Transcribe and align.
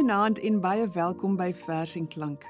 Goeienaand 0.00 0.38
en 0.38 0.60
baie 0.60 0.86
welkom 0.88 1.34
by 1.36 1.50
Vers 1.52 1.92
en 1.98 2.06
Klank. 2.08 2.46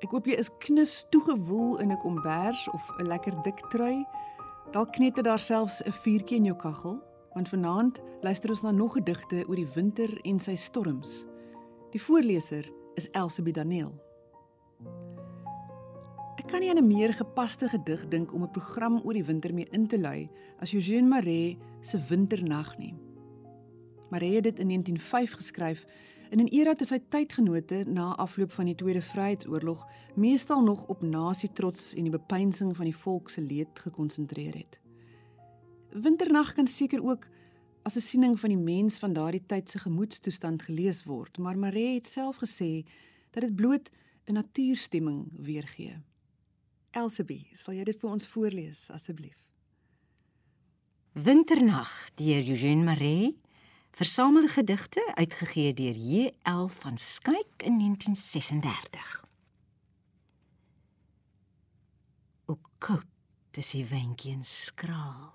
Ek 0.00 0.14
hoop 0.14 0.24
jy 0.24 0.38
is 0.40 0.48
knus 0.64 1.02
toegewoel 1.12 1.74
in 1.84 1.92
'n 1.92 1.98
kombers 2.00 2.62
of 2.72 2.80
'n 2.96 3.10
lekker 3.12 3.34
dik 3.44 3.60
trui. 3.68 4.06
Dalk 4.72 4.92
knetter 4.96 5.22
daar 5.22 5.38
selfs 5.38 5.82
'n 5.84 5.92
vuurtjie 5.92 6.36
in 6.36 6.44
jou 6.44 6.56
kaggel, 6.56 6.96
want 7.34 7.48
vanaand 7.48 8.00
luister 8.22 8.48
ons 8.48 8.62
na 8.62 8.70
nog 8.70 8.92
gedigte 8.92 9.44
oor 9.48 9.56
die 9.56 9.68
winter 9.74 10.20
en 10.24 10.38
sy 10.40 10.54
storms. 10.54 11.26
Die 11.90 12.00
voorleser 12.00 12.72
is 12.94 13.10
Elsabie 13.10 13.52
Daniel. 13.52 13.92
Ek 16.36 16.46
kan 16.46 16.60
nie 16.60 16.70
aan 16.70 16.78
'n 16.78 16.86
meer 16.86 17.12
gepaste 17.12 17.68
gedig 17.68 18.08
dink 18.08 18.32
om 18.32 18.42
'n 18.42 18.50
program 18.50 19.00
oor 19.04 19.12
die 19.12 19.24
winter 19.24 19.54
mee 19.54 19.68
in 19.70 19.86
te 19.86 19.98
lui 19.98 20.30
as 20.58 20.72
Eugène 20.72 21.08
Marais 21.08 21.56
se 21.80 21.98
Winternag 22.08 22.78
nie. 22.78 22.94
Marais 24.12 24.34
het 24.34 24.44
dit 24.44 24.58
in 24.58 24.66
1905 24.66 25.32
geskryf 25.32 25.86
in 26.32 26.40
'n 26.40 26.48
era 26.48 26.74
toe 26.74 26.86
sy 26.86 26.98
tydgenote 27.12 27.84
na 27.86 28.16
afloop 28.16 28.52
van 28.52 28.64
die 28.64 28.74
Tweede 28.74 29.02
Vryheidsoorlog 29.02 29.86
meestal 30.14 30.62
nog 30.62 30.86
op 30.88 31.02
nasietrots 31.02 31.94
en 31.94 32.02
die 32.02 32.18
bepeinsing 32.18 32.76
van 32.76 32.84
die 32.84 32.96
volk 32.96 33.30
se 33.30 33.40
leed 33.40 33.78
gekonsentreer 33.78 34.54
het. 34.54 34.80
Winternag 35.90 36.54
kan 36.54 36.66
seker 36.66 37.04
ook 37.04 37.28
as 37.82 37.96
'n 37.96 38.00
siening 38.00 38.40
van 38.40 38.48
die 38.48 38.58
mens 38.58 38.98
van 38.98 39.12
daardie 39.12 39.46
tyd 39.46 39.68
se 39.70 39.78
gemoedstoestand 39.78 40.62
gelees 40.62 41.04
word, 41.04 41.38
maar 41.38 41.58
Marais 41.58 41.94
het 41.94 42.06
self 42.06 42.36
gesê 42.36 42.84
dat 43.30 43.42
dit 43.42 43.54
bloot 43.54 43.90
'n 44.24 44.32
natuurstemming 44.32 45.28
weergee. 45.32 46.00
Elsabie, 46.90 47.48
sal 47.52 47.74
jy 47.74 47.84
dit 47.84 48.00
vir 48.00 48.10
ons 48.10 48.26
voorlees 48.26 48.90
asseblief? 48.90 49.44
Winternag 51.12 52.10
deur 52.14 52.48
Eugène 52.48 52.84
Marais, 52.84 53.34
versamelde 53.92 54.48
gedigte 54.48 55.12
uitgegee 55.14 55.74
deur 55.74 55.96
J.L. 55.96 56.66
van 56.66 56.98
Skyk 56.98 57.62
in 57.62 57.78
1936. 57.78 59.24
Ook 62.44 62.70
koud 62.78 63.06
is 63.50 63.70
die 63.70 63.84
windjie 63.86 64.32
en 64.32 64.44
skraal 64.44 65.32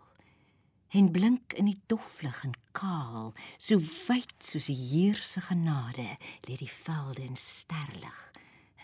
en 0.90 1.12
blink 1.12 1.54
in 1.54 1.68
die 1.68 1.82
doflig 1.92 2.44
en 2.48 2.56
kaal, 2.72 3.34
so 3.60 3.78
wyd 4.08 4.34
soos 4.40 4.70
die 4.72 4.80
Heer 4.80 5.20
se 5.20 5.44
genade, 5.44 6.16
lê 6.48 6.56
die 6.58 6.72
velde 6.72 7.28
in 7.28 7.36
sterlig 7.36 8.20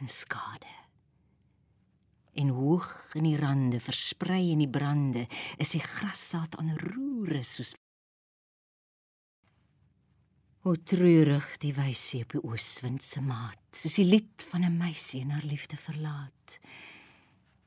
en 0.01 0.11
skade 0.11 0.83
en 2.33 2.49
hoog 2.49 2.89
in 3.13 3.27
die 3.27 3.37
rande 3.37 3.79
versprei 3.83 4.51
in 4.53 4.63
die 4.63 4.69
brande 4.69 5.27
is 5.61 5.73
die 5.75 5.83
grassaad 5.83 6.57
aan 6.57 6.73
roere 6.81 7.43
soos 7.45 7.75
O 10.63 10.77
treurig 10.79 11.57
die 11.59 11.73
wysie 11.75 12.21
op 12.23 12.31
die 12.37 12.39
ooswind 12.39 13.03
se 13.03 13.19
maat 13.19 13.59
soos 13.75 13.97
die 13.99 14.05
lied 14.07 14.45
van 14.47 14.63
'n 14.63 14.77
meisie 14.77 15.19
en 15.21 15.33
haar 15.35 15.43
liefde 15.43 15.75
verlaat. 15.75 16.59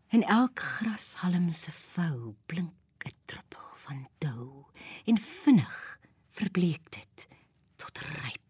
En 0.08 0.22
elk 0.22 0.58
grashalm 0.60 1.52
se 1.52 1.72
vou 1.72 2.34
blink 2.46 3.04
'n 3.04 3.12
druppel 3.26 3.68
van 3.84 4.08
dou 4.18 4.64
en 5.04 5.18
vinnig 5.18 5.98
verbleek 6.30 6.84
dit 6.90 7.28
tot 7.76 7.98
ryp 7.98 8.45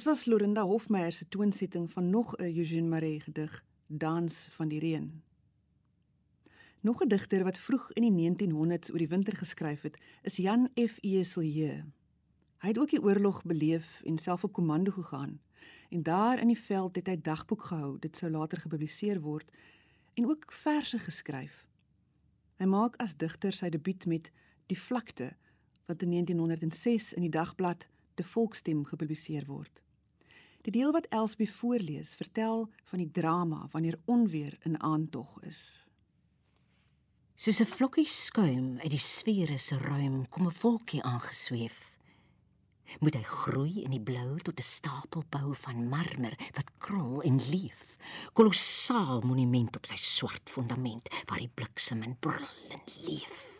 Dit 0.00 0.08
was 0.08 0.24
Lorinda 0.24 0.62
Hofmeyer 0.62 1.12
se 1.12 1.28
toonsetting 1.28 1.90
van 1.92 2.10
nog 2.10 2.36
'n 2.36 2.42
Eugene 2.42 2.88
Marais 2.88 3.22
gedig, 3.22 3.64
Dans 3.86 4.48
van 4.50 4.68
die 4.68 4.78
reën. 4.78 5.22
Nog 6.80 7.02
'n 7.02 7.08
digter 7.08 7.44
wat 7.44 7.58
vroeg 7.58 7.92
in 7.92 8.02
die 8.02 8.10
1900s 8.10 8.90
oor 8.90 8.98
die 8.98 9.08
winter 9.08 9.36
geskryf 9.36 9.82
het, 9.82 9.98
is 10.22 10.36
Jan 10.36 10.68
F. 10.88 10.98
Eselje. 11.00 11.84
Hy 12.58 12.68
het 12.68 12.78
ook 12.78 12.90
die 12.90 13.02
oorlog 13.02 13.44
beleef 13.44 14.02
en 14.04 14.18
self 14.18 14.44
op 14.44 14.52
komando 14.52 14.90
gegaan. 14.90 15.40
En 15.88 16.02
daar 16.02 16.40
in 16.40 16.46
die 16.46 16.60
veld 16.60 16.96
het 16.96 17.06
hy 17.06 17.20
dagboek 17.20 17.62
gehou. 17.62 17.98
Dit 17.98 18.16
sou 18.16 18.30
later 18.30 18.58
gepubliseer 18.58 19.20
word 19.20 19.50
en 20.14 20.28
ook 20.28 20.52
verse 20.52 20.98
geskryf. 20.98 21.66
Hy 22.56 22.64
maak 22.64 22.96
as 22.96 23.16
digter 23.16 23.52
sy 23.52 23.68
debuut 23.68 24.06
met 24.06 24.32
Die 24.66 24.80
vlakte 24.80 25.36
wat 25.86 26.02
in 26.02 26.10
1906 26.10 27.12
in 27.12 27.20
die 27.20 27.30
dagblad 27.30 27.88
De 28.14 28.24
Volksstem 28.24 28.84
gepubliseer 28.84 29.46
word. 29.46 29.80
Die 30.60 30.72
deel 30.72 30.92
wat 30.92 31.06
Elsbie 31.08 31.48
voorlees, 31.50 32.14
vertel 32.20 32.68
van 32.84 32.98
die 33.00 33.10
drama 33.10 33.68
wanneer 33.72 33.98
onweer 34.04 34.58
in 34.62 34.80
aantog 34.80 35.38
is. 35.42 35.86
Soos 37.34 37.60
'n 37.60 37.72
vlokkie 37.72 38.06
skuim 38.06 38.78
uit 38.78 38.90
die 38.90 38.98
sfere 38.98 39.58
se 39.58 39.78
ruim 39.78 40.28
kom 40.28 40.46
'n 40.46 40.56
wolkie 40.62 41.02
aangesweef. 41.02 41.96
Moet 42.98 43.14
hy 43.14 43.22
groei 43.22 43.82
in 43.82 43.90
die 43.90 44.02
blou 44.02 44.38
tot 44.38 44.58
'n 44.58 44.62
stapelbou 44.62 45.54
van 45.54 45.88
marmer 45.88 46.36
wat 46.54 46.70
krol 46.78 47.22
en 47.22 47.40
leef. 47.50 47.96
Kolossaal 48.32 49.20
monument 49.20 49.76
op 49.76 49.86
sy 49.86 49.96
swart 49.96 50.50
fondament 50.50 51.08
waar 51.26 51.38
die 51.38 51.54
bliksem 51.54 52.02
en 52.02 52.16
brul 52.18 52.48
en 52.68 52.80
leef. 53.06 53.59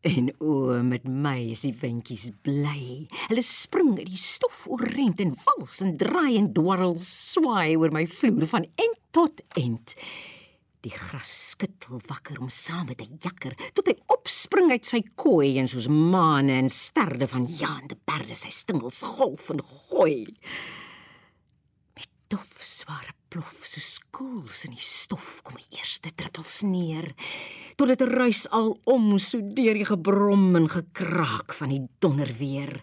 En 0.00 0.30
o, 0.40 0.80
met 0.80 1.04
my 1.04 1.50
is 1.52 1.60
die 1.66 1.74
windjies 1.76 2.30
bly. 2.40 3.04
Hulle 3.28 3.42
spring 3.44 3.98
uit 3.98 4.08
die 4.08 4.20
stof 4.20 4.62
oorent 4.72 5.20
en 5.20 5.34
vals 5.36 5.82
en 5.84 5.92
draai 6.00 6.38
en 6.38 6.48
dwarrel 6.56 6.94
swaai 7.04 7.76
oor 7.76 7.92
my 7.92 8.06
vloer 8.08 8.48
van 8.48 8.64
end 8.80 8.96
tot 9.12 9.44
end. 9.60 9.92
Die 10.80 10.94
gras 10.96 11.34
skittel 11.50 12.00
wakker 12.08 12.40
om 12.40 12.48
saam 12.48 12.88
met 12.88 13.04
'n 13.04 13.20
jakker 13.20 13.52
tot 13.76 13.92
hy 13.92 13.96
opspring 14.08 14.70
uit 14.70 14.86
sy 14.86 15.02
kooi 15.14 15.58
en 15.58 15.68
soos 15.68 15.88
maane 15.88 16.56
en 16.56 16.70
sterde 16.70 17.28
van 17.28 17.44
jaande 17.44 17.96
perde 18.04 18.34
sy 18.34 18.48
stingels 18.48 19.02
golf 19.02 19.50
en 19.50 19.60
gooi. 19.60 20.24
Met 21.92 22.08
dof 22.28 22.56
sware 22.60 23.19
plof 23.30 23.62
so 23.68 23.78
skools 23.82 24.64
in 24.66 24.74
die 24.74 24.82
stof 24.82 25.38
kom 25.46 25.58
die 25.60 25.78
eerste 25.78 26.10
druppels 26.18 26.60
neer. 26.66 27.12
Tot 27.78 27.92
dit 27.92 28.02
ruis 28.10 28.44
al 28.54 28.72
om 28.90 29.12
so 29.22 29.38
deur 29.54 29.78
die 29.78 29.86
gebrom 29.86 30.48
en 30.58 30.66
gekraak 30.70 31.54
van 31.54 31.70
die 31.74 31.84
donderweer. 32.02 32.80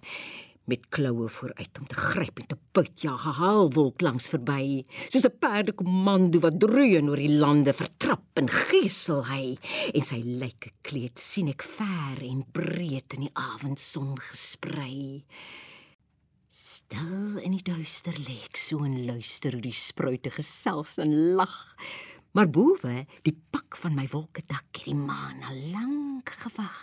Met 0.67 0.87
kloue 0.91 1.27
vooruit 1.31 1.79
om 1.79 1.87
te 1.87 1.99
gryp 1.99 2.39
en 2.41 2.47
te 2.51 2.57
puit 2.75 3.03
ja 3.03 3.13
gehaal 3.19 3.69
wolk 3.75 4.03
langs 4.03 4.27
verby. 4.31 4.83
Soos 5.07 5.27
'n 5.27 5.39
perdekommando 5.39 6.39
wat 6.39 6.59
dreun 6.59 7.09
oor 7.09 7.19
die 7.19 7.37
lande 7.43 7.73
vertrap 7.73 8.39
en 8.39 8.47
gesel 8.47 9.23
hy. 9.27 9.57
En 9.93 10.03
sy 10.03 10.21
lyke 10.23 10.71
kleed 10.81 11.19
sien 11.19 11.47
ek 11.47 11.63
ver 11.63 12.23
en 12.23 12.43
breed 12.51 13.13
in 13.15 13.27
die 13.27 13.35
avondson 13.35 14.15
gesprei 14.31 15.23
stil 16.87 17.39
in 17.43 17.51
die 17.51 17.65
duister 17.67 18.15
lê 18.15 18.37
ek 18.47 18.55
so 18.55 18.85
en 18.87 18.93
luister 19.07 19.51
hoe 19.57 19.63
die 19.63 19.75
spruite 19.75 20.31
gesels 20.31 20.95
en 21.03 21.11
lag 21.35 21.75
maar 22.31 22.47
bowe 22.47 23.01
die 23.27 23.33
pak 23.51 23.75
van 23.81 23.97
my 23.97 24.05
wolke 24.13 24.45
dak 24.47 24.69
het 24.71 24.85
die 24.87 24.95
maan 24.95 25.43
al 25.49 25.59
lank 25.73 26.31
gewag 26.45 26.79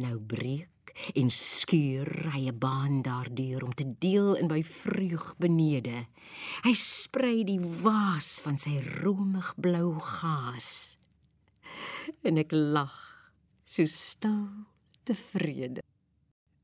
nou 0.00 0.16
breek 0.16 0.94
en 1.20 1.28
skuur 1.28 2.32
'n 2.32 2.58
baan 2.58 3.02
daardeur 3.04 3.64
om 3.66 3.74
te 3.74 3.84
deel 3.98 4.36
in 4.40 4.46
my 4.46 4.62
vreug 4.62 5.34
benede. 5.36 6.06
Hy 6.62 6.72
sprei 6.72 7.44
die 7.44 7.60
waas 7.60 8.40
van 8.40 8.58
sy 8.58 8.78
romig 9.02 9.54
blou 9.58 9.98
gaas. 10.00 10.96
En 12.22 12.38
ek 12.38 12.52
lag, 12.52 12.94
so 13.64 13.84
stil, 13.86 14.48
tevrede. 15.02 15.82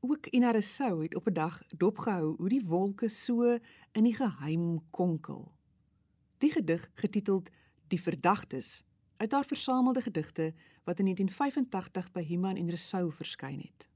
Ook 0.01 0.25
Ina 0.25 0.51
Resou 0.51 1.01
het 1.01 1.15
op 1.15 1.27
'n 1.27 1.33
dag 1.33 1.61
dopgehou 1.67 2.35
hoe 2.37 2.49
die 2.49 2.65
wolke 2.65 3.09
so 3.09 3.57
in 3.91 4.03
die 4.03 4.15
geheim 4.15 4.81
konkel. 4.89 5.51
Die 6.37 6.51
gedig 6.51 6.89
getiteld 6.93 7.49
Die 7.91 8.01
verdagtes 8.01 8.83
uit 9.17 9.31
haar 9.31 9.45
versamelde 9.45 10.01
gedigte 10.01 10.53
wat 10.83 10.99
in 10.99 11.05
1985 11.05 12.11
by 12.11 12.23
Human 12.23 12.55
en 12.55 12.69
Resou 12.69 13.11
verskyn 13.11 13.59
het. 13.59 13.87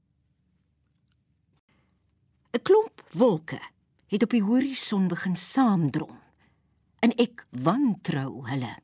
'n 2.52 2.62
Klomp 2.62 3.02
wolke 3.12 3.60
het 4.06 4.22
op 4.22 4.30
die 4.30 4.42
horison 4.42 5.08
begin 5.08 5.36
saamdrom. 5.36 6.18
En 6.98 7.14
ek 7.14 7.46
wantrou 7.50 8.48
hulle. 8.48 8.76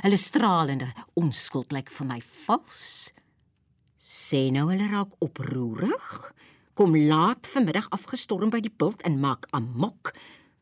Hulle 0.00 0.16
stralende 0.16 0.88
onskuld 1.14 1.72
lyk 1.72 1.90
vir 1.90 2.06
my 2.06 2.20
vals. 2.20 3.12
Sê 3.96 4.50
nou 4.52 4.68
hulle 4.68 4.86
raak 4.92 5.14
oproerig. 5.24 6.08
Kom 6.76 6.92
laat 7.08 7.48
vanmiddag 7.48 7.88
afgestorm 7.96 8.52
by 8.52 8.60
die 8.60 8.72
bult 8.72 9.00
en 9.08 9.16
maak 9.22 9.48
amok. 9.56 10.12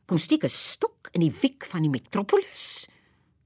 Kom 0.07 0.19
steek 0.19 0.45
'n 0.45 0.49
stok 0.49 1.11
in 1.12 1.21
die 1.21 1.35
wiek 1.43 1.67
van 1.67 1.83
die 1.83 1.91
metropolis. 1.91 2.87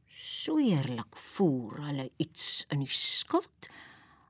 So 0.09 0.59
eerlik 0.59 1.17
voer 1.17 1.81
hulle 1.89 2.11
iets 2.19 2.67
in 2.71 2.81
die 2.81 2.93
skuld. 2.93 3.69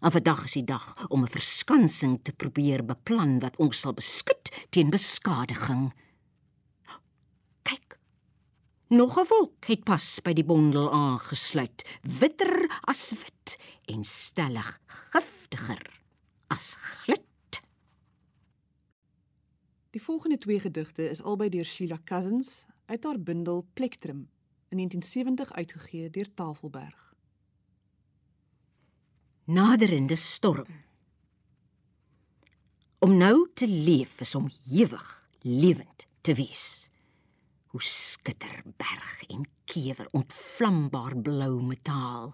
En 0.00 0.12
vandag 0.12 0.44
is 0.44 0.52
die 0.52 0.64
dag 0.64 1.10
om 1.10 1.22
'n 1.22 1.28
verskansing 1.28 2.20
te 2.22 2.32
probeer 2.32 2.84
beplan 2.84 3.40
wat 3.40 3.56
ons 3.56 3.80
sal 3.80 3.94
beskud 3.94 4.50
teen 4.70 4.90
beskadiging. 4.90 5.92
Nog 8.88 9.18
'n 9.18 9.26
wolk 9.28 9.64
het 9.64 9.84
pas 9.84 10.20
by 10.22 10.32
die 10.32 10.44
bondel 10.44 10.92
aangesluit, 10.92 12.00
witter 12.02 12.80
as 12.80 13.12
wit 13.12 13.58
en 13.84 14.04
stellig 14.04 14.80
giftiger 14.86 16.00
as 16.46 16.74
glit. 16.74 17.62
Die 19.90 20.02
volgende 20.02 20.36
twee 20.36 20.60
gedigte 20.60 21.10
is 21.10 21.22
albei 21.22 21.48
deur 21.48 21.64
Sheila 21.64 21.98
Cousins 22.04 22.66
uit 22.86 23.04
haar 23.04 23.20
bundel 23.20 23.66
Plektrum 23.74 24.30
in 24.68 24.76
1970 24.76 25.52
uitgegee 25.52 26.10
deur 26.10 26.34
Tafelberg 26.34 27.08
naderende 29.48 30.16
storm. 30.16 30.66
Om 32.98 33.16
nou 33.16 33.48
te 33.54 33.68
leef 33.68 34.20
is 34.20 34.34
om 34.34 34.48
ewig 34.70 35.28
lewend 35.40 36.06
te 36.20 36.34
wees. 36.34 36.90
Hoe 37.68 37.82
skitter 37.84 38.62
berg 38.76 39.22
en 39.28 39.44
kewer 39.68 40.08
ontvlambaar 40.16 41.16
blou 41.16 41.62
metaal. 41.62 42.32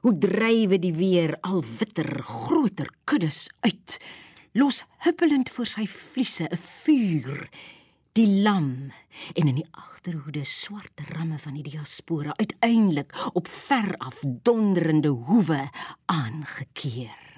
Hoe 0.00 0.14
drywe 0.18 0.78
die 0.80 0.94
weer 0.96 1.36
al 1.40 1.60
witter 1.78 2.22
groter 2.22 2.88
kuddes 3.04 3.48
uit. 3.60 3.98
Los 4.52 4.84
huppelend 5.04 5.50
voor 5.50 5.66
sy 5.66 5.86
vliese 5.86 6.48
'n 6.48 6.56
vuur 6.56 7.48
die 8.12 8.42
lam 8.42 8.90
en 9.34 9.48
in 9.48 9.60
die 9.60 9.68
agterhoede 9.70 10.42
swart 10.44 11.00
ramme 11.14 11.38
van 11.38 11.54
die 11.54 11.62
diaspora 11.62 12.34
uiteindelik 12.36 13.14
op 13.32 13.48
ver 13.48 13.94
af 13.98 14.18
donderende 14.42 15.08
hoewe 15.08 15.68
aangekeer. 16.06 17.28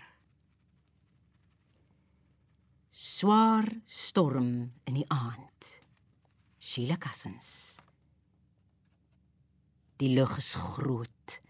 Swaar 2.91 3.69
storm 3.87 4.73
in 4.85 4.95
die 4.95 5.09
aand. 5.09 5.83
Sheila 6.63 6.95
Cousins. 6.97 7.75
Die 9.99 10.13
lug 10.15 10.37
is 10.39 10.53
groot, 10.55 11.41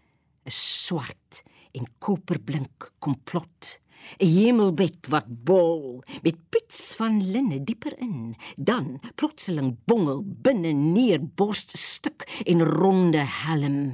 is 0.49 0.57
swart 0.57 1.43
en 1.77 1.85
koperblink 2.01 2.87
komplot 2.97 3.77
'n 4.17 4.25
hemelbed 4.25 5.11
wat 5.13 5.29
bol 5.45 6.01
met 6.25 6.41
pits 6.49 6.95
van 6.97 7.21
linne 7.21 7.61
dieper 7.61 7.93
in, 8.01 8.33
dan 8.57 8.97
plotseling 9.15 9.77
bongel 9.85 10.25
binne 10.25 10.73
neer 10.73 11.21
borststuk 11.21 12.25
en 12.45 12.65
ronde 12.65 13.21
helm. 13.45 13.93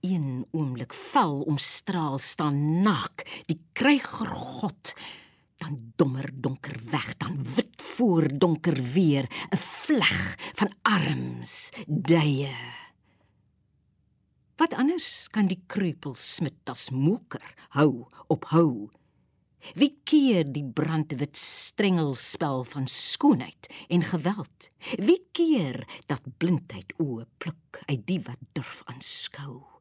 Een 0.00 0.46
oomblik 0.50 0.96
val 1.12 1.42
omstraal 1.44 2.18
staan 2.18 2.82
nak 2.82 3.28
die 3.52 3.60
kryger 3.76 4.32
god 4.32 4.94
dan 5.64 5.92
dommer 5.96 6.28
donker 6.32 6.76
weg 6.90 7.16
dan 7.16 7.38
wit 7.56 7.80
voor 7.96 8.28
donker 8.38 8.76
weer 8.92 9.24
'n 9.50 9.56
vleg 9.56 10.36
van 10.54 10.70
arms 10.82 11.70
duie 11.86 12.56
Wat 14.56 14.74
anders 14.74 15.28
kan 15.30 15.46
die 15.46 15.62
kreupel 15.66 16.14
smit 16.14 16.68
as 16.70 16.90
moker 16.90 17.54
hou 17.68 18.06
op 18.26 18.44
hou 18.44 18.90
Wie 19.72 19.96
keer 20.04 20.44
die 20.52 20.64
brandwit 20.64 21.36
strengelspel 21.36 22.64
van 22.64 22.86
skoonheid 22.86 23.72
en 23.88 24.02
geweld? 24.02 24.70
Wie 25.00 25.24
keer 25.32 25.88
dat 26.06 26.36
blindheid 26.36 26.92
oë 27.00 27.24
pluk 27.38 27.80
uit 27.86 28.06
die 28.06 28.20
wat 28.20 28.42
durf 28.52 28.82
aanskou? 28.84 29.73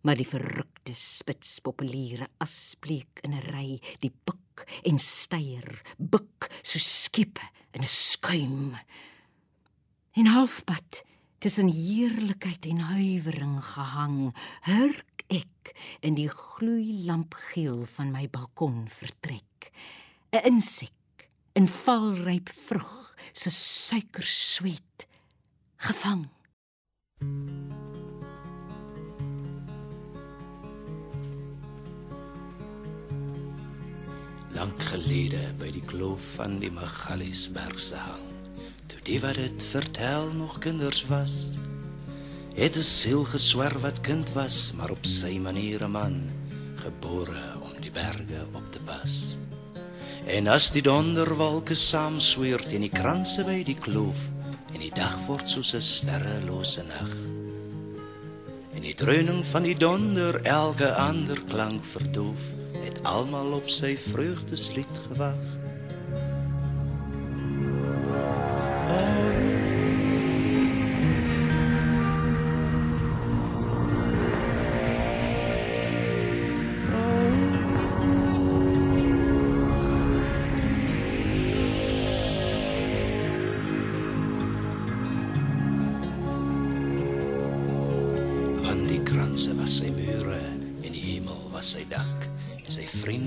Maar 0.00 0.16
die 0.16 0.28
verrukte 0.28 0.94
spitspopuliere 0.94 2.28
asbleek 2.38 3.20
in 3.22 3.34
'n 3.34 3.46
ry, 3.50 3.80
die 4.00 4.12
buk 4.24 4.66
en 4.84 4.98
styer, 4.98 5.82
buk 5.98 6.48
so 6.62 6.78
skepe 6.78 7.42
in 7.72 7.82
'n 7.82 7.86
skuim. 7.86 8.76
En 10.12 10.26
halfpad 10.26 11.04
tussen 11.38 11.68
heerlikheid 11.68 12.66
en 12.66 12.78
huiwering 12.78 13.58
gehang, 13.64 14.34
hurk 14.60 15.24
ek 15.28 15.74
in 16.00 16.14
die 16.14 16.28
gloeilampgeel 16.28 17.84
van 17.86 18.10
my 18.10 18.28
balkon 18.28 18.88
vertrek. 18.88 19.72
'n 20.32 20.44
Insek 20.44 21.30
in 21.54 21.68
valryp 21.68 22.48
vrug 22.48 23.14
se 23.32 23.50
suikersweet 23.50 25.06
gevang. 25.76 26.28
Lank 34.58 34.80
gelede 34.90 35.52
by 35.60 35.68
die 35.70 35.84
kloof 35.86 36.24
van 36.34 36.56
die 36.58 36.70
Magaliesberg 36.74 37.78
se 37.78 37.98
hang, 38.02 38.24
toe 38.90 38.98
die 39.06 39.20
wat 39.22 39.36
dit 39.38 39.66
vertel 39.70 40.32
nog 40.34 40.56
kinders 40.64 41.04
was, 41.06 41.34
het 42.56 42.74
'n 42.74 42.82
siel 42.82 43.22
geswerf 43.24 43.84
wat 43.86 44.00
kind 44.00 44.32
was, 44.34 44.72
maar 44.74 44.90
op 44.90 45.06
sy 45.06 45.38
manier 45.38 45.84
'n 45.84 45.90
man, 45.90 46.16
gebore 46.82 47.44
om 47.62 47.80
die 47.80 47.90
berge 47.90 48.42
op 48.52 48.66
te 48.72 48.80
pas. 48.80 49.38
En 50.26 50.48
as 50.48 50.72
die 50.72 50.82
donderwolke 50.82 51.74
saam 51.74 52.18
sweer 52.18 52.58
teen 52.68 52.82
die 52.82 52.96
kranse 53.00 53.44
by 53.44 53.62
die 53.62 53.78
kloof, 53.78 54.18
en 54.74 54.80
die 54.80 54.94
dag 54.94 55.26
word 55.26 55.50
soos 55.50 55.74
'n 55.74 55.80
sterrelose 55.80 56.82
nag. 56.82 57.14
En 58.74 58.82
die 58.82 58.94
dreuning 58.94 59.44
van 59.46 59.62
die 59.62 59.76
donder 59.76 60.42
elke 60.42 60.94
ander 60.94 61.38
klank 61.44 61.84
verdoof, 61.84 62.58
het 63.08 63.16
almal 63.16 63.52
op 63.56 63.68
sy 63.72 63.96
vreugdeslied 63.96 64.98
gewag. 65.08 65.67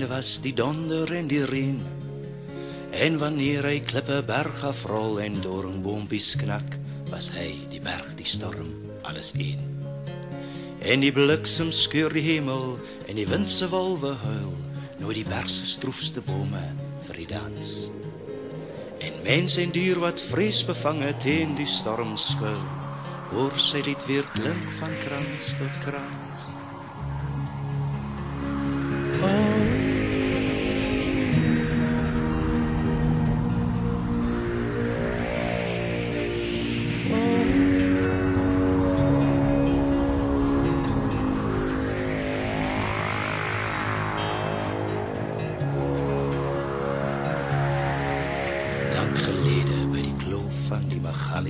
Sy 0.02 0.08
vriende 0.08 0.16
was 0.16 0.40
die 0.42 0.54
donder 0.54 1.12
en 1.14 1.28
die 1.28 1.44
reën. 1.46 1.80
En 2.92 3.18
wanneer 3.18 3.64
hy 3.64 3.80
klippe 3.80 4.22
berg 4.26 4.64
afrol 4.64 5.20
en 5.20 5.40
doringboompies 5.40 6.36
knak, 6.40 6.78
was 7.10 7.30
hy 7.30 7.62
die 7.70 7.80
berg, 7.80 8.16
die 8.16 8.26
storm, 8.26 8.72
alles 9.04 9.32
een. 9.36 9.60
En 10.82 11.00
die 11.00 11.12
bliksem 11.12 11.70
skeur 11.70 12.10
die 12.10 12.24
hemel 12.24 12.80
en 13.06 13.16
die 13.16 13.26
wind 13.28 13.48
se 13.50 13.68
wolwe 13.70 14.14
huil, 14.24 14.56
nou 14.98 15.12
die 15.14 15.24
berg 15.24 15.50
se 15.50 15.66
stroefste 15.66 16.20
bome 16.20 16.64
vir 17.06 17.22
die 17.22 17.28
dans. 17.30 17.90
En 18.98 19.22
mens 19.22 19.56
en 19.58 19.70
dier 19.70 20.00
wat 20.02 20.20
vrees 20.32 20.64
bevange 20.66 21.14
teen 21.22 21.54
die 21.54 21.68
storm 21.68 22.16
skuil, 22.16 22.66
hoor 23.30 23.54
sy 23.54 23.84
lied 23.86 24.02
weer 24.10 24.26
klink 24.34 24.66
van 24.80 24.98
krans 25.06 25.54
tot 25.60 25.80
krans. 25.86 26.50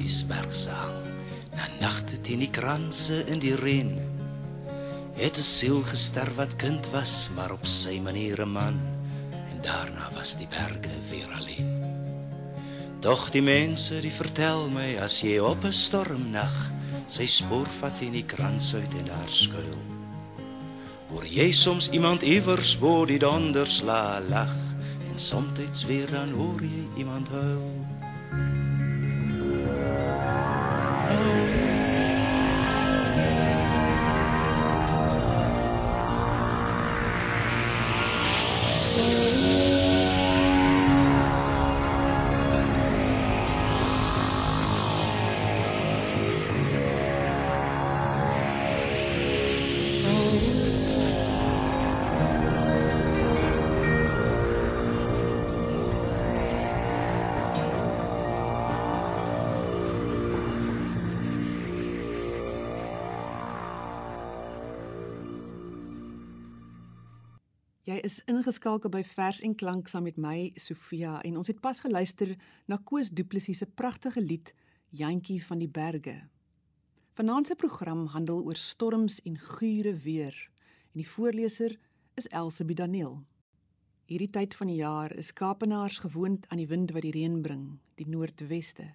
Magaliesberg 0.02 0.50
se 0.54 0.71
hang, 0.75 1.04
na 1.54 1.68
nagte 1.78 2.16
teen 2.26 2.40
die 2.42 2.50
kranse 2.50 3.21
in 3.30 3.38
die 3.38 3.54
reën, 3.54 3.92
het 5.14 5.38
'n 5.38 5.47
siel 5.47 5.82
gesterf 5.82 6.35
wat 6.35 6.56
kind 6.56 6.87
was, 6.90 7.30
maar 7.37 7.52
op 7.52 7.64
sy 7.66 8.00
manier 8.00 8.42
'n 8.42 8.50
man, 8.50 8.80
en 9.30 9.62
daarna 9.62 10.11
was 10.14 10.35
die 10.37 10.49
berge 10.49 10.90
weer 11.11 11.30
alleen. 11.38 11.85
Doch 13.00 13.30
die 13.30 13.42
mense 13.42 14.00
die 14.00 14.11
vertel 14.11 14.71
my 14.71 14.99
as 14.99 15.21
jy 15.21 15.38
op 15.38 15.64
'n 15.64 15.73
stormnag 15.73 16.73
sy 17.06 17.26
spoor 17.26 17.68
vat 17.80 18.00
in 18.00 18.12
die 18.12 18.26
krans 18.26 18.75
uit 18.75 18.94
en 18.94 19.04
daar 19.04 19.28
skuil. 19.28 19.82
Hoor 21.11 21.26
jy 21.26 21.52
soms 21.52 21.90
iemand 21.90 22.23
iewers 22.23 22.78
bo 22.78 23.06
die 23.06 23.18
dondersla 23.18 24.21
lag 24.28 24.54
en 25.11 25.18
soms 25.18 25.85
weer 25.85 26.11
dan 26.11 26.30
hoor 26.30 26.61
jy 26.61 26.88
iemand 26.97 27.28
huil. 27.28 28.62
Jy 67.92 67.99
is 68.06 68.22
ingeskakel 68.30 68.88
by 68.88 69.02
Vers 69.04 69.42
en 69.44 69.52
Klank 69.58 69.90
saam 69.90 70.06
met 70.06 70.16
my 70.16 70.46
Sofia 70.56 71.18
en 71.28 71.34
ons 71.37 71.49
het 71.50 71.58
pas 71.61 71.76
geluister 71.84 72.30
na 72.70 72.78
Koos 72.88 73.11
Du 73.12 73.20
Plessis 73.28 73.61
se 73.61 73.66
pragtige 73.68 74.22
lied 74.22 74.54
Jantjie 74.96 75.42
van 75.44 75.61
die 75.61 75.68
Berge. 75.68 76.14
Vanaand 77.18 77.50
se 77.50 77.58
program 77.61 78.06
handel 78.14 78.40
oor 78.46 78.56
storms 78.56 79.18
en 79.28 79.37
gure 79.37 79.92
weer 80.06 80.32
en 80.94 81.02
die 81.02 81.08
voorleser 81.11 81.76
is 82.16 82.30
Elsabie 82.32 82.78
Daniel. 82.80 83.18
Hierdie 84.08 84.32
tyd 84.32 84.56
van 84.56 84.72
die 84.72 84.80
jaar 84.80 85.12
is 85.12 85.34
Kaapenaars 85.37 86.00
gewoond 86.06 86.49
aan 86.49 86.64
die 86.64 86.70
wind 86.72 86.96
wat 86.96 87.04
die 87.04 87.12
reën 87.12 87.42
bring, 87.44 87.75
die 88.00 88.08
noordweste. 88.08 88.94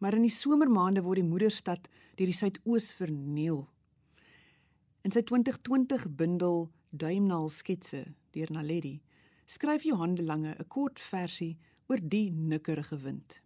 Maar 0.00 0.16
in 0.16 0.24
die 0.24 0.32
somermaande 0.32 1.04
word 1.04 1.20
die 1.20 1.28
moederstad 1.28 1.90
deur 2.16 2.32
die 2.32 2.40
suidoos 2.40 2.94
verniel. 2.96 3.66
In 5.04 5.12
sy 5.12 5.20
2020 5.20 6.08
bundel 6.16 6.70
Duimnaal 6.92 7.48
sketse 7.48 8.04
deur 8.36 8.50
Naledi 8.52 8.98
skryf 9.48 9.84
Johan 9.88 10.14
de 10.14 10.22
Lange 10.22 10.52
'n 10.58 10.68
kort 10.68 11.00
versie 11.00 11.56
oor 11.88 12.00
die 12.14 12.30
nikkerige 12.30 12.98
wind. 13.00 13.40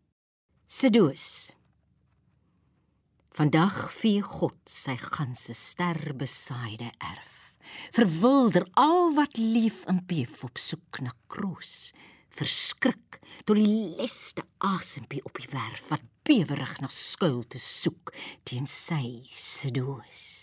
Sedoos. 0.66 1.54
Vandag 3.30 3.92
vee 3.92 4.22
God 4.22 4.58
sy 4.64 4.96
ganse 4.96 5.54
sterbesaaide 5.54 6.90
erf. 6.98 7.54
Verwilder 7.94 8.66
al 8.72 9.14
wat 9.14 9.36
lief 9.36 9.84
in 9.86 10.02
beef 10.06 10.42
op 10.44 10.58
soek 10.58 11.00
na 11.00 11.12
kroos. 11.26 11.92
Verskrik 12.34 13.20
tot 13.44 13.56
die 13.56 13.94
leste 13.98 14.42
asempie 14.58 15.22
op 15.24 15.38
die 15.38 15.50
werf 15.54 15.86
wat 15.88 16.02
bewerig 16.26 16.80
na 16.80 16.90
skuil 16.90 17.44
te 17.46 17.62
soek 17.62 18.10
teen 18.42 18.66
sy 18.66 19.22
sedoos. 19.30 20.35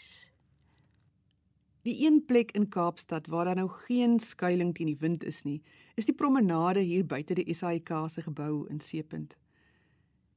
Die 1.83 2.05
een 2.05 2.25
plek 2.25 2.51
in 2.51 2.69
Kaapstad 2.69 3.27
waar 3.27 3.45
daar 3.45 3.55
nou 3.55 3.69
geen 3.69 4.19
skuilings 4.19 4.77
teen 4.77 4.87
die 4.87 4.97
wind 4.99 5.23
is 5.23 5.41
nie, 5.43 5.61
is 5.95 6.05
die 6.07 6.15
promenade 6.15 6.79
hier 6.79 7.05
buite 7.05 7.35
die 7.35 7.53
SAIK 7.53 7.89
se 8.07 8.21
gebou 8.21 8.67
in 8.69 8.79
Seepunt. 8.79 9.35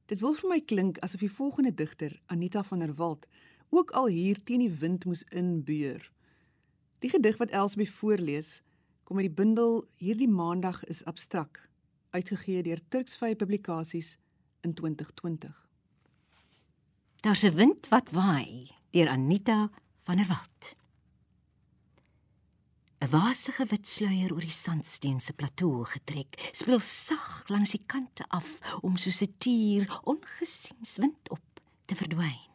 Dit 0.05 0.19
wil 0.19 0.35
vir 0.35 0.49
my 0.49 0.59
klink 0.59 0.99
asof 1.03 1.23
die 1.23 1.31
volgende 1.31 1.71
digter, 1.71 2.19
Anita 2.27 2.63
van 2.63 2.79
der 2.79 2.95
Walt, 2.95 3.27
ook 3.69 3.91
al 3.91 4.07
hier 4.11 4.43
teen 4.43 4.59
die 4.59 4.71
wind 4.79 5.05
moes 5.05 5.23
inbuur. 5.31 6.11
Die 6.99 7.09
gedig 7.09 7.37
wat 7.37 7.51
Elsbie 7.55 7.91
voorlees, 7.91 8.61
kom 9.03 9.19
uit 9.19 9.29
die 9.29 9.35
bundel 9.35 9.85
Hierdie 9.95 10.27
Maandag 10.27 10.83
is 10.91 11.05
abstrak, 11.05 11.61
uitgegee 12.11 12.63
deur 12.63 12.81
Turksvy 12.89 13.35
Publikasies 13.35 14.17
in 14.67 14.73
2020. 14.73 15.55
Daar's 17.23 17.43
'n 17.43 17.55
wind 17.55 17.87
wat 17.87 18.11
waai 18.11 18.71
deur 18.91 19.07
Anita 19.07 19.69
van 20.03 20.17
der 20.17 20.27
Walt. 20.27 20.75
'n 22.97 23.09
wasige 23.13 23.65
wit 23.69 23.87
sluier 23.87 24.31
oor 24.33 24.41
die 24.41 24.53
sandsteen 24.65 25.19
se 25.21 25.33
plateau 25.37 25.85
getrek, 25.85 26.33
speel 26.51 26.79
sag 26.81 27.45
langs 27.53 27.75
die 27.75 27.83
kante 27.85 28.25
af 28.33 28.57
om 28.81 28.97
soos 28.97 29.21
'n 29.21 29.35
tier 29.37 29.85
ongesiens 30.03 30.97
wind 30.97 31.29
op 31.29 31.61
te 31.85 31.95
verdwyn. 31.95 32.49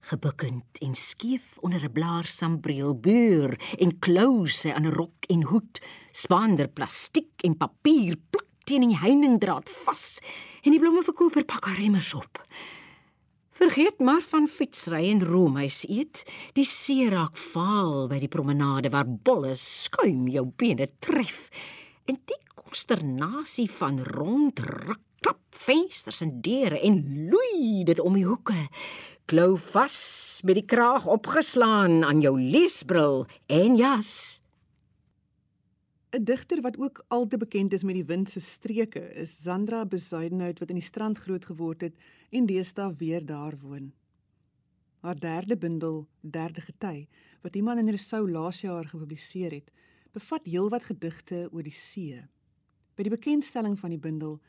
Gebukkend 0.00 0.78
en 0.78 0.94
skief 0.94 1.58
onder 1.58 1.82
'n 1.82 1.92
blaarsambreel 1.92 2.94
buur 2.94 3.58
en 3.78 3.98
klouse 3.98 4.74
aan 4.74 4.86
'n 4.86 4.94
rok 4.94 5.24
en 5.26 5.42
hoed, 5.42 5.80
spaander 6.12 6.68
plastiek 6.68 7.42
en 7.42 7.56
papier 7.56 8.16
pluk 8.30 8.50
teen 8.64 8.86
die 8.86 8.98
heiningdraad 8.98 9.68
vas 9.68 10.20
en 10.62 10.70
die 10.70 10.80
blommeverkoper 10.80 11.44
pak 11.44 11.64
haar 11.64 11.78
remmers 11.78 12.14
op. 12.14 12.46
Vergeet 13.52 14.00
maar 14.00 14.22
van 14.24 14.48
fietsry 14.48 15.10
en 15.10 15.24
roomhuis 15.24 15.82
eet. 15.88 16.24
Die 16.56 16.64
see 16.64 17.10
raak 17.12 17.36
vaal 17.36 18.08
by 18.08 18.16
die 18.22 18.30
promenade 18.32 18.88
waar 18.94 19.06
bolle 19.06 19.52
skuim 19.60 20.24
jou 20.32 20.46
bene 20.56 20.88
tref. 21.04 21.50
En 22.08 22.16
die 22.16 22.40
konsternasie 22.56 23.68
van 23.70 24.00
rondruk 24.08 25.02
klap 25.22 25.38
vensters 25.54 26.20
en 26.24 26.40
deure 26.42 26.80
en 26.82 26.98
loei 27.30 27.84
dit 27.86 28.00
om 28.00 28.16
die 28.18 28.26
hoeke. 28.26 28.56
Klou 29.30 29.54
vas 29.70 29.98
met 30.44 30.58
die 30.58 30.66
kraag 30.66 31.06
opgeslaan 31.06 32.02
aan 32.04 32.24
jou 32.24 32.34
leesbril 32.40 33.26
en 33.46 33.76
jas. 33.78 34.41
'n 36.12 36.24
Digter 36.24 36.60
wat 36.60 36.78
ook 36.78 37.04
al 37.08 37.26
te 37.26 37.36
bekend 37.36 37.72
is 37.72 37.82
met 37.82 37.94
die 37.94 38.04
wind 38.04 38.30
se 38.30 38.40
streke 38.40 39.00
is 39.14 39.42
Sandra 39.42 39.86
Besuidenhout 39.86 40.58
wat 40.58 40.68
in 40.68 40.76
die 40.76 40.84
strand 40.84 41.18
groot 41.18 41.44
geword 41.44 41.80
het 41.80 41.94
en 42.30 42.46
deesdae 42.46 42.92
weer 42.96 43.24
daar 43.24 43.56
woon. 43.58 43.92
Haar 45.00 45.20
derde 45.20 45.56
bundel, 45.56 46.08
Derde 46.20 46.60
Gety, 46.60 47.06
wat 47.40 47.56
iemand 47.56 47.78
in 47.78 47.88
Rousseau 47.88 48.30
laas 48.30 48.60
jaar 48.60 48.84
gepubliseer 48.84 49.50
het, 49.50 49.72
bevat 50.12 50.44
heelwat 50.44 50.84
gedigte 50.84 51.48
oor 51.50 51.62
die 51.62 51.72
see. 51.72 52.20
By 52.94 53.08
die 53.08 53.16
bekendstelling 53.16 53.78
van 53.78 53.90
die 53.90 53.98
bundel 53.98 54.40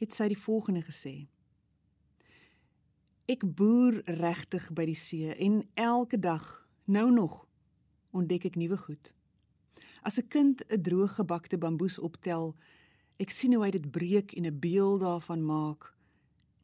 het 0.00 0.14
sy 0.16 0.32
die 0.32 0.42
volgende 0.48 0.80
gesê: 0.80 1.26
Ek 3.28 3.44
boer 3.44 4.00
regtig 4.04 4.72
by 4.72 4.88
die 4.88 4.96
see 4.96 5.36
en 5.36 5.60
elke 5.74 6.18
dag, 6.18 6.68
nou 6.84 7.10
nog, 7.12 7.42
ontdek 8.10 8.48
ek 8.48 8.56
nuwe 8.56 8.80
goed. 8.80 9.12
As 10.02 10.18
'n 10.18 10.28
kind 10.28 10.62
'n 10.68 10.82
droog 10.82 11.14
gebakte 11.14 11.58
bamboes 11.58 11.98
optel, 11.98 12.56
ek 13.18 13.30
sien 13.30 13.54
hoe 13.54 13.64
hy 13.64 13.70
dit 13.70 13.90
breek 13.90 14.32
en 14.32 14.46
'n 14.46 14.58
beeld 14.58 15.00
daarvan 15.00 15.44
maak. 15.44 15.94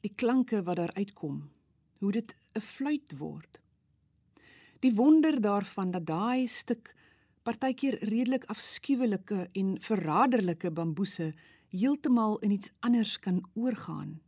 Die 0.01 0.15
klanke 0.15 0.63
wat 0.63 0.77
daar 0.77 0.95
uitkom, 0.95 1.51
hoe 1.99 2.13
dit 2.13 2.35
'n 2.55 2.61
fluit 2.61 3.19
word. 3.19 3.61
Die 4.81 4.95
wonder 4.95 5.41
daarvan 5.41 5.91
dat 5.91 6.07
daai 6.07 6.47
stuk 6.47 6.95
partykeer 7.43 7.99
redelik 8.05 8.45
afskuwelike 8.45 9.49
en 9.53 9.81
verraderlike 9.81 10.71
bamboese 10.71 11.35
heeltemal 11.69 12.39
in 12.39 12.51
iets 12.51 12.71
anders 12.81 13.19
kan 13.19 13.43
oorgaan. 13.55 14.21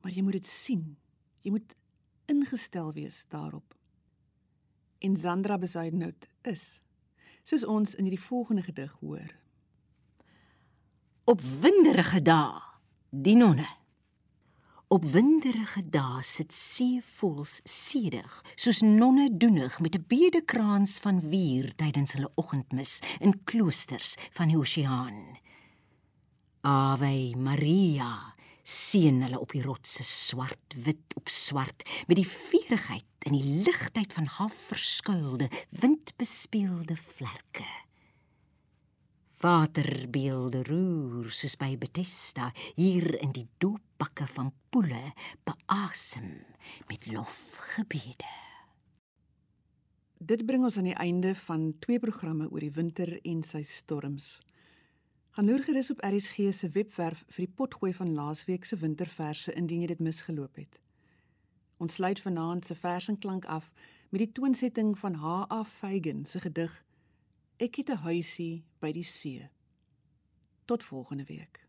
Maar 0.00 0.12
jy 0.12 0.22
moet 0.22 0.32
dit 0.32 0.46
sien. 0.46 0.96
Jy 1.42 1.50
moet 1.50 1.74
ingestel 2.26 2.92
wees 2.92 3.26
daarop. 3.28 3.74
En 4.98 5.16
Sandra 5.16 5.58
Besuidenhout 5.58 6.28
is 6.42 6.80
soos 7.46 7.64
ons 7.64 7.94
in 7.94 8.08
hierdie 8.08 8.22
volgende 8.22 8.62
gedig 8.66 8.92
hoor. 9.00 9.30
Op 11.30 11.42
winderige 11.42 12.22
dae, 12.22 12.62
die 13.10 13.36
nonne. 13.38 13.66
Op 14.90 15.04
winderige 15.10 15.82
dae 15.90 16.22
sit 16.26 16.52
seevoels 16.54 17.60
sedig, 17.66 18.30
soos 18.54 18.82
nonne 18.82 19.28
doenig 19.30 19.78
met 19.80 19.94
'n 19.94 20.04
bedekraans 20.08 20.98
van 20.98 21.20
wier 21.30 21.74
tydens 21.74 22.12
hulle 22.12 22.30
oggendmis 22.34 23.00
in 23.20 23.44
kloosters 23.44 24.14
van 24.30 24.48
die 24.48 24.58
oseaan. 24.58 25.38
Ave 26.60 27.34
Maria 27.36 28.34
sien 28.62 29.22
hulle 29.22 29.38
op 29.40 29.52
die 29.52 29.62
rotse 29.62 30.02
swart 30.02 30.74
wit 30.76 31.14
op 31.14 31.28
swart 31.28 31.82
met 32.06 32.16
die 32.16 32.28
vurigheid 32.28 33.04
en 33.26 33.34
die 33.34 33.62
ligtheid 33.66 34.12
van 34.14 34.28
half 34.38 34.54
verskuilde 34.54 35.48
windbespeelde 35.70 36.96
vlerke. 36.96 37.66
Waterbeelde 39.42 40.62
roer 40.64 41.32
soos 41.34 41.58
by 41.58 41.74
Bethesda 41.78 42.52
hier 42.78 43.08
in 43.18 43.34
die 43.34 43.48
doopbakke 43.58 44.28
van 44.30 44.52
poele 44.70 45.10
beasem 45.44 46.30
met 46.86 47.10
lofgebede. 47.10 48.30
Dit 50.16 50.46
bring 50.46 50.64
ons 50.64 50.78
aan 50.78 50.88
die 50.88 50.96
einde 50.96 51.34
van 51.42 51.72
twee 51.82 51.98
programme 51.98 52.48
oor 52.48 52.62
die 52.62 52.72
winter 52.78 53.18
en 53.20 53.42
sy 53.44 53.60
storms. 53.66 54.36
Gaan 55.36 55.50
loer 55.50 55.66
gerus 55.66 55.90
op 55.92 56.00
RSG 56.06 56.48
se 56.54 56.70
webwerf 56.72 57.26
vir 57.34 57.44
die 57.44 57.54
potgooi 57.58 57.92
van 57.92 58.14
laasweek 58.14 58.64
se 58.64 58.78
winterverse 58.80 59.52
indien 59.52 59.82
jy 59.84 59.92
dit 59.92 60.10
misgeloop 60.12 60.62
het. 60.62 60.80
Ons 61.76 61.94
sluit 61.94 62.20
vanaand 62.20 62.64
se 62.64 62.74
vers 62.74 63.08
en 63.08 63.18
klank 63.18 63.44
af 63.44 63.72
met 64.08 64.20
die 64.20 64.32
toonsetting 64.32 64.98
van 64.98 65.14
H.A. 65.14 65.64
Feigen 65.64 66.24
se 66.24 66.40
gedig 66.40 66.84
Ek 67.56 67.74
het 67.74 67.88
'n 67.88 67.96
huisie 67.96 68.64
by 68.78 68.92
die 68.92 69.04
see. 69.04 69.48
Tot 70.64 70.82
volgende 70.82 71.24
week. 71.24 71.65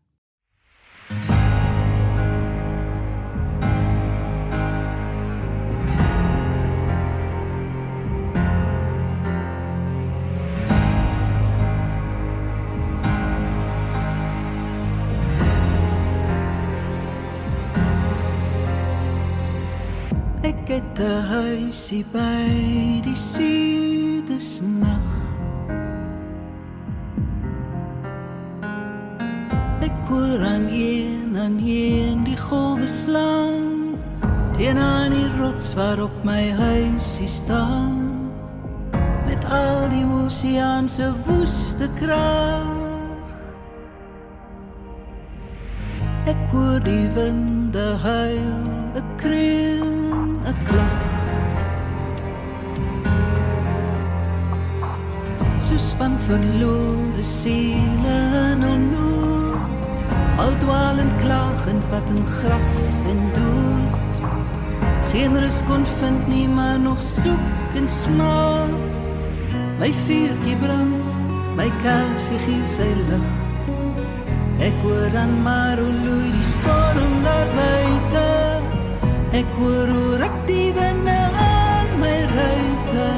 Ek 20.68 20.74
het 20.74 21.00
'n 21.00 21.24
huisie 21.32 22.04
by 22.12 23.00
die 23.00 23.16
see 23.16 24.20
dis 24.20 24.60
nag. 24.60 25.08
Ek 29.80 29.96
hoor 30.08 30.40
aan 30.44 30.68
een 30.68 31.38
aan 31.38 31.56
een 31.64 32.24
die 32.24 32.36
golwe 32.36 32.86
slaan 32.86 33.96
teen 34.52 34.78
aan 34.78 35.10
die 35.10 35.30
rots 35.40 35.74
waarop 35.74 36.12
my 36.22 36.50
huisie 36.50 37.28
staan 37.28 38.28
met 39.26 39.44
al 39.44 39.88
die 39.88 40.04
oseaan 40.04 40.88
se 40.88 41.12
woeste 41.26 41.88
krag. 41.96 43.24
Ek 46.26 46.42
hoor 46.52 46.80
die 46.84 47.08
winde 47.16 47.88
huil, 48.04 48.60
'n 48.94 49.04
kreun, 49.16 49.97
klag. 50.68 51.00
Soos 55.58 55.94
van 55.98 56.20
verlore 56.20 57.22
siele 57.22 58.18
in 58.52 58.62
'n 58.64 58.90
nood, 58.92 59.82
al 60.38 60.56
dwaalend 60.58 61.14
klagend 61.22 61.84
wat 61.90 62.10
in 62.10 62.24
graf 62.26 62.72
en 63.10 63.20
dood. 63.34 63.98
Geen 65.12 65.40
rus 65.40 65.60
kon 65.66 65.86
vind 65.86 66.26
nie, 66.28 66.48
maar 66.48 66.80
nog 66.80 67.02
soek 67.02 67.74
en 67.74 67.88
smaak. 67.88 68.76
My 69.78 69.92
vuurtjie 69.92 70.56
brand, 70.56 71.04
my 71.56 71.70
kersie 71.82 72.38
gee 72.38 72.64
sy 72.64 72.88
lig. 73.08 73.28
Ek 74.58 74.74
hoor 74.82 75.10
dan 75.12 75.42
maar 75.42 75.78
hoe 75.78 75.92
loei 76.04 76.30
die 76.30 76.42
storm 76.42 77.22
daar 77.22 77.46
buite. 77.54 78.37
Ek 79.38 79.50
hoor 79.54 79.86
hoe 79.86 80.16
ruk 80.18 80.38
die 80.48 80.72
winde 80.74 81.18
aan 81.38 81.90
my 82.00 82.16
ruite. 82.26 83.10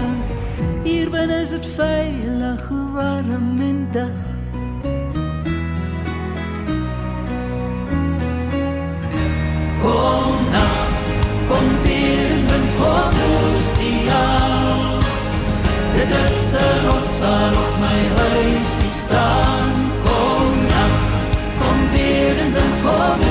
Hier 0.85 1.09
binne 1.09 1.39
is 1.41 1.55
dit 1.55 1.67
veilig, 1.77 2.67
warm 2.93 3.61
en 3.65 3.79
dig. 3.95 4.19
Kom 9.81 10.37
nag, 10.53 10.77
kom 11.49 11.73
weer 11.87 12.29
in 12.37 12.45
my 12.51 12.61
oseaan. 13.31 15.01
Dit 15.97 16.11
is 16.27 16.39
'n 16.53 16.79
rots 16.85 17.17
waarop 17.25 17.73
my 17.87 18.01
huisie 18.21 18.95
staan. 19.03 19.73
Kom 20.05 20.53
nag, 20.77 20.97
kom 21.61 21.79
weer 21.97 22.35
in 22.45 22.51
my 22.53 22.69
oseaan. 22.85 23.30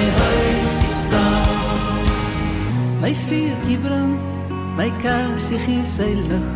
my 0.00 0.08
huisie 0.20 0.92
staan. 1.02 2.04
My 3.00 3.12
vuurtjie 3.26 3.78
brand, 3.78 4.20
my 4.76 4.88
kersie 5.02 5.58
gee 5.64 5.84
sy 5.84 6.12
lig. 6.28 6.50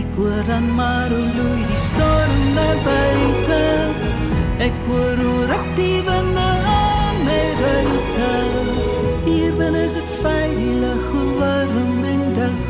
Ek 0.00 0.10
hoor 0.16 0.44
dan 0.48 0.66
maar 0.76 1.08
hoe 1.12 1.28
loei 1.36 1.62
die 1.70 1.80
storm 1.88 2.42
daar 2.58 2.80
buite. 2.84 3.62
Ek 4.68 4.76
hoor 4.88 5.22
hoe 5.24 5.46
rak 5.52 5.70
die 5.78 6.00
winde 6.08 6.48
aan 6.74 7.22
my 7.28 7.44
ruite. 7.62 8.34
Hier 9.24 9.56
binne 9.56 9.86
is 9.88 9.96
dit 9.96 10.12
veilig, 10.20 11.08
warm 11.40 12.04
en 12.12 12.22
dig. 12.36 12.68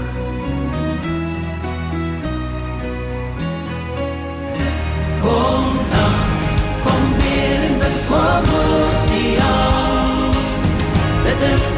Kom 5.25 5.70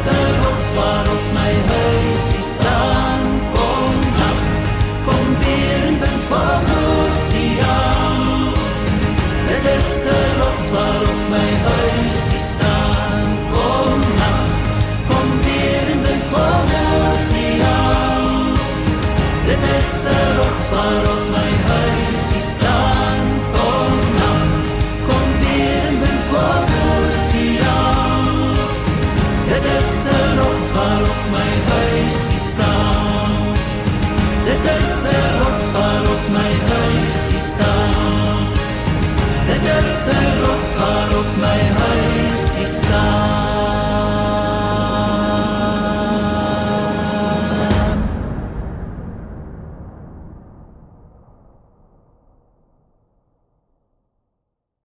visai 0.03 0.31
man 0.41 0.57
svaru. 0.57 1.32